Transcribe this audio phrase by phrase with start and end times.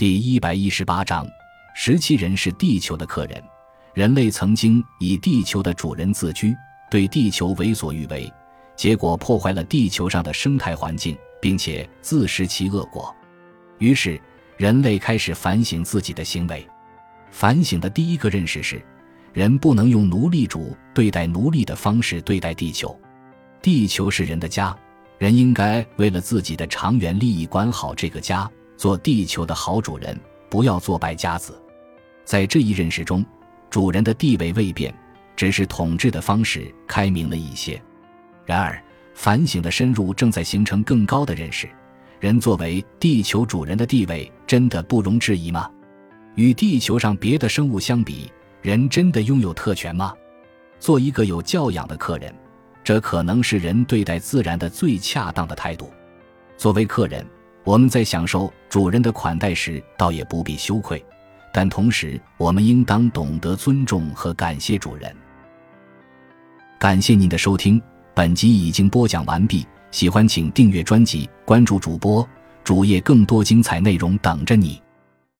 [0.00, 1.26] 第一百一十八章：
[1.74, 3.38] 十七人是地球的客人。
[3.92, 6.56] 人类曾经以地球的主人自居，
[6.90, 8.32] 对地球为所欲为，
[8.74, 13.14] 结果破坏了地球上的生态环境，并且自食其恶果。
[13.76, 14.18] 于是，
[14.56, 16.66] 人类开始反省自己的行为。
[17.30, 18.82] 反省的第一个认识是：
[19.34, 22.98] 人不能用奴隶主对待奴隶的方式对待地球。
[23.60, 24.74] 地球是人的家，
[25.18, 28.50] 人应该为了自己的长远利益管好这个家。
[28.80, 30.18] 做地球的好主人，
[30.48, 31.60] 不要做败家子。
[32.24, 33.22] 在这一认识中，
[33.68, 34.90] 主人的地位未变，
[35.36, 37.78] 只是统治的方式开明了一些。
[38.46, 38.82] 然而，
[39.12, 41.68] 反省的深入正在形成更高的认识：
[42.20, 45.70] 人作为地球主人的地位真的不容置疑吗？
[46.34, 50.14] 与地球上别的生物相比，人真的拥有特权吗？
[50.78, 52.34] 做一个有教养的客人，
[52.82, 55.92] 这可能是人对待自然的最恰当的态度。
[56.56, 57.22] 作为客人。
[57.62, 61.04] 我们在享受主人的款待时，倒也不必羞愧，
[61.52, 65.14] 但同时，我们应当懂得尊重和感谢主人。
[66.78, 67.82] 感谢您的收听，
[68.14, 69.66] 本集已经播讲完毕。
[69.90, 72.26] 喜欢请订阅专辑，关注主播
[72.62, 74.80] 主页，更多精彩内容等着你。